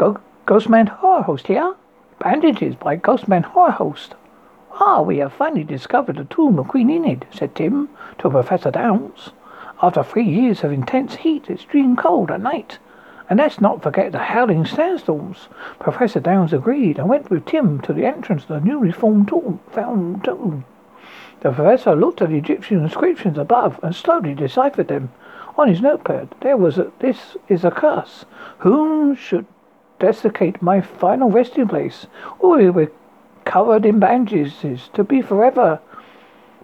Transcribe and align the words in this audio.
Go- 0.00 0.16
Ghostman 0.46 0.88
Horror 0.88 1.24
Host 1.24 1.46
here. 1.48 1.74
Bandages 2.20 2.74
by 2.74 2.96
Ghostman 2.96 3.44
Horror 3.44 3.72
Host. 3.72 4.14
Ah, 4.80 5.02
we 5.02 5.18
have 5.18 5.30
finally 5.30 5.62
discovered 5.62 6.16
the 6.16 6.24
tomb 6.24 6.58
of 6.58 6.68
Queen 6.68 6.88
Enid, 6.88 7.26
said 7.30 7.54
Tim 7.54 7.90
to 8.16 8.30
Professor 8.30 8.70
Downes. 8.70 9.32
After 9.82 10.02
three 10.02 10.24
years 10.24 10.64
of 10.64 10.72
intense 10.72 11.16
heat, 11.16 11.50
it's 11.50 11.64
extreme 11.64 11.96
cold 11.96 12.30
at 12.30 12.40
night, 12.40 12.78
and 13.28 13.40
let's 13.40 13.60
not 13.60 13.82
forget 13.82 14.12
the 14.12 14.20
howling 14.20 14.64
sandstorms. 14.64 15.48
Professor 15.78 16.18
Downes 16.18 16.54
agreed 16.54 16.98
and 16.98 17.06
went 17.06 17.28
with 17.28 17.44
Tim 17.44 17.78
to 17.82 17.92
the 17.92 18.06
entrance 18.06 18.44
of 18.44 18.48
the 18.48 18.60
newly 18.60 18.92
formed 18.92 19.28
tomb, 19.28 19.60
found 19.70 20.24
tomb. 20.24 20.64
The 21.40 21.52
professor 21.52 21.94
looked 21.94 22.22
at 22.22 22.30
the 22.30 22.38
Egyptian 22.38 22.82
inscriptions 22.82 23.36
above 23.36 23.78
and 23.82 23.94
slowly 23.94 24.32
deciphered 24.32 24.88
them. 24.88 25.12
On 25.58 25.68
his 25.68 25.82
notepad, 25.82 26.34
there 26.40 26.56
was 26.56 26.78
a, 26.78 26.90
this 27.00 27.36
is 27.48 27.66
a 27.66 27.70
curse. 27.70 28.24
Whom 28.60 29.14
should 29.14 29.44
desiccate 30.00 30.60
my 30.60 30.80
final 30.80 31.30
resting 31.30 31.68
place, 31.68 32.08
or 32.40 32.56
we 32.56 32.70
were 32.70 32.90
covered 33.44 33.86
in 33.86 34.00
bandages 34.00 34.90
to 34.94 35.04
be 35.04 35.22
forever 35.22 35.78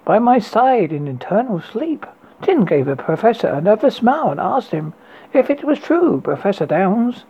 by 0.05 0.19
my 0.19 0.39
side 0.41 0.93
in 0.93 1.07
eternal 1.07 1.61
sleep. 1.61 2.05
Tim 2.43 2.65
gave 2.65 2.87
the 2.87 2.97
professor 2.97 3.49
another 3.49 3.91
smile 3.91 4.31
and 4.31 4.41
asked 4.41 4.73
him 4.73 4.93
if 5.33 5.51
it 5.51 5.65
was 5.65 5.79
true, 5.79 6.21
Professor 6.21 6.67
Downes. 6.67 7.25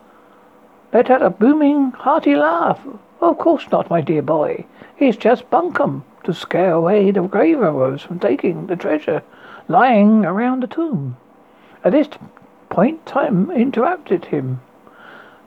let 0.93 1.11
out 1.11 1.23
a 1.23 1.31
booming, 1.31 1.93
hearty 1.93 2.35
laugh. 2.35 2.81
Of 3.21 3.39
course 3.39 3.71
not, 3.71 3.91
my 3.91 4.01
dear 4.01 4.23
boy. 4.23 4.65
It's 4.99 5.17
just 5.17 5.51
bunkum 5.51 6.05
to 6.25 6.33
scare 6.33 6.73
away 6.73 7.11
the 7.11 7.23
grave 7.23 7.59
robbers 7.59 8.03
from 8.03 8.19
taking 8.19 8.67
the 8.67 8.77
treasure 8.77 9.23
lying 9.69 10.25
around 10.25 10.63
the 10.63 10.67
tomb. 10.67 11.17
At 11.85 11.93
this 11.93 12.09
point, 12.69 13.07
Tim 13.07 13.51
interrupted 13.51 14.27
him. 14.27 14.61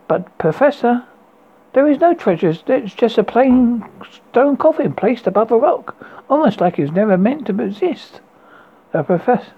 But, 0.10 0.36
Professor, 0.40 1.06
there 1.74 1.88
is 1.88 2.00
no 2.00 2.16
treasure. 2.16 2.50
It's 2.50 2.96
just 2.96 3.20
a 3.20 3.24
plain 3.24 3.86
stone 4.32 4.58
coffin 4.58 4.94
placed 4.94 5.28
above 5.28 5.52
a 5.52 5.58
rock, 5.58 5.96
almost 6.28 6.60
like 6.60 6.80
it 6.80 6.82
was 6.82 6.92
never 6.92 7.16
meant 7.16 7.46
to 7.46 7.62
exist. 7.62 8.20
The 8.92 9.04
professor, 9.04 9.52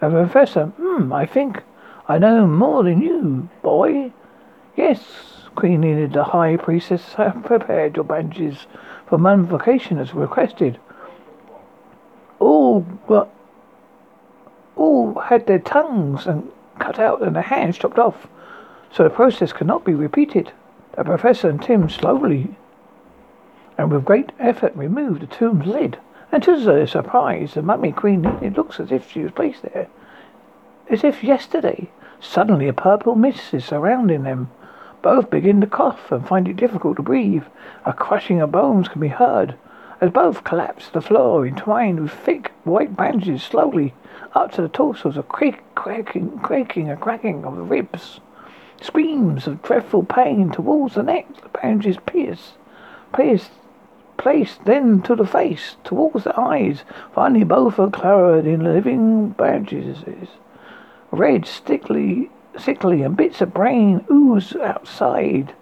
the 0.00 0.10
professor, 0.10 0.66
hmm, 0.76 1.12
I 1.12 1.24
think 1.24 1.62
I 2.08 2.18
know 2.18 2.48
more 2.48 2.82
than 2.82 3.00
you, 3.00 3.48
boy. 3.62 4.10
Yes, 4.74 5.04
Queen 5.54 5.84
Enid, 5.84 6.14
the 6.14 6.24
High 6.24 6.56
Priestess, 6.56 7.14
have 7.14 7.44
prepared 7.44 7.94
your 7.94 8.04
bandages 8.04 8.66
for 9.06 9.18
mummification 9.18 9.98
as 9.98 10.12
requested. 10.12 10.80
All 12.40 12.80
but 13.06 13.32
all 14.74 15.14
had 15.14 15.46
their 15.46 15.60
tongues 15.60 16.26
and 16.26 16.50
cut 16.80 16.98
out 16.98 17.22
and 17.22 17.36
their 17.36 17.42
hands 17.44 17.78
chopped 17.78 18.00
off, 18.00 18.26
so 18.92 19.04
the 19.04 19.10
process 19.10 19.52
cannot 19.52 19.84
be 19.84 19.94
repeated. 19.94 20.52
The 20.96 21.04
professor 21.04 21.48
and 21.48 21.62
Tim 21.62 21.88
slowly 21.90 22.56
and 23.78 23.90
with 23.90 24.04
great 24.04 24.32
effort 24.38 24.74
removed 24.74 25.20
the 25.20 25.26
tomb's 25.26 25.66
lid, 25.66 25.98
and 26.32 26.42
to 26.42 26.58
their 26.58 26.86
surprise, 26.86 27.54
the 27.54 27.62
mummy 27.62 27.92
queen 27.92 28.24
it 28.42 28.56
looks 28.56 28.80
as 28.80 28.90
if 28.90 29.10
she 29.10 29.20
was 29.20 29.32
placed 29.32 29.62
there, 29.62 29.88
as 30.88 31.04
if 31.04 31.22
yesterday. 31.22 31.90
Suddenly 32.18 32.68
a 32.68 32.72
purple 32.72 33.14
mist 33.14 33.52
is 33.52 33.66
surrounding 33.66 34.22
them. 34.22 34.50
Both 35.02 35.28
begin 35.28 35.60
to 35.60 35.66
cough 35.66 36.10
and 36.10 36.26
find 36.26 36.48
it 36.48 36.56
difficult 36.56 36.96
to 36.96 37.02
breathe. 37.02 37.44
A 37.84 37.92
crushing 37.92 38.40
of 38.40 38.52
bones 38.52 38.88
can 38.88 39.00
be 39.00 39.08
heard 39.08 39.54
as 40.00 40.10
both 40.10 40.42
collapse 40.42 40.86
to 40.86 40.94
the 40.94 41.00
floor, 41.02 41.46
entwined 41.46 42.00
with 42.00 42.12
thick 42.12 42.52
white 42.64 42.96
bandages 42.96 43.42
slowly 43.42 43.92
up 44.34 44.52
to 44.52 44.62
the 44.62 44.68
torsos, 44.68 45.16
a 45.16 45.22
creak, 45.22 45.62
cracking, 45.74 46.38
creaking, 46.38 46.90
a 46.90 46.96
cracking 46.96 47.44
of 47.44 47.56
the 47.56 47.62
ribs. 47.62 48.20
Screams 48.80 49.46
of 49.46 49.62
dreadful 49.62 50.04
pain 50.04 50.50
towards 50.50 50.94
the 50.94 51.02
neck, 51.02 51.26
the 51.42 51.48
bandages 51.48 51.96
pierce, 52.06 52.52
pierce, 53.14 53.50
placed 54.16 54.64
then 54.64 55.02
to 55.02 55.14
the 55.14 55.26
face, 55.26 55.76
towards 55.84 56.24
the 56.24 56.38
eyes. 56.38 56.84
Finally, 57.14 57.44
both 57.44 57.78
are 57.78 57.90
covered 57.90 58.46
in 58.46 58.64
living 58.64 59.30
bandages. 59.30 59.98
Red, 61.10 61.46
stickly, 61.46 62.30
sickly, 62.58 63.02
and 63.02 63.16
bits 63.16 63.40
of 63.40 63.54
brain 63.54 64.04
ooze 64.10 64.54
outside. 64.56 65.54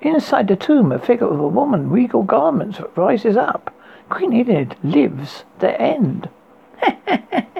Inside 0.00 0.48
the 0.48 0.56
tomb, 0.56 0.92
a 0.92 0.98
figure 0.98 1.28
of 1.28 1.40
a 1.40 1.48
woman, 1.48 1.90
regal 1.90 2.22
garments, 2.22 2.78
rises 2.94 3.36
up. 3.36 3.72
Queen 4.10 4.34
Enid 4.34 4.76
lives 4.82 5.44
the 5.60 5.80
end. 5.80 6.28